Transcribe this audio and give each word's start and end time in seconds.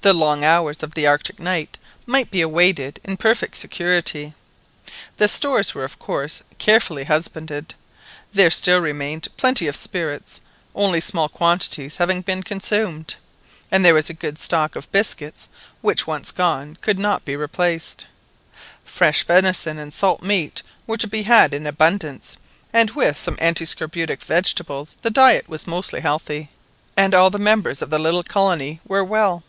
The 0.00 0.14
long 0.14 0.44
hours 0.44 0.84
of 0.84 0.94
the 0.94 1.08
Arctic 1.08 1.40
night 1.40 1.76
might 2.06 2.30
be 2.30 2.40
awaited 2.40 3.00
in 3.04 3.16
perfect 3.16 3.56
security. 3.56 4.32
The 5.16 5.26
stores 5.26 5.74
were 5.74 5.82
of 5.84 5.98
course 5.98 6.40
carefully 6.56 7.02
husbanded. 7.04 7.74
There 8.32 8.48
still 8.48 8.78
remained 8.78 9.26
plenty 9.36 9.66
of 9.66 9.74
spirits, 9.74 10.40
only 10.74 11.00
small 11.00 11.28
quantities 11.28 11.96
having 11.96 12.22
been 12.22 12.44
consumed; 12.44 13.16
and 13.72 13.84
there 13.84 13.92
was 13.94 14.08
a 14.08 14.14
good 14.14 14.38
stock 14.38 14.76
of 14.76 14.90
biscuits, 14.92 15.48
which, 15.80 16.06
once 16.06 16.30
gone, 16.30 16.78
could 16.80 16.98
not 17.00 17.24
be 17.24 17.34
replaced. 17.36 18.06
Fresh 18.84 19.24
venison 19.24 19.78
and 19.78 19.92
salt 19.92 20.22
meat 20.22 20.62
were 20.86 20.96
to 20.96 21.08
be 21.08 21.24
had 21.24 21.52
in 21.52 21.66
abundance, 21.66 22.36
and 22.72 22.92
with 22.92 23.18
some 23.18 23.36
antiscorbutic 23.40 24.22
vegetables, 24.22 24.96
the 25.02 25.10
diet 25.10 25.48
was 25.48 25.66
most 25.66 25.90
healthy; 25.90 26.48
and 26.96 27.14
all 27.14 27.30
the 27.30 27.38
members 27.40 27.82
of 27.82 27.90
the 27.90 27.98
little 27.98 28.22
colony 28.22 28.78
were 28.86 29.02
well. 29.04 29.42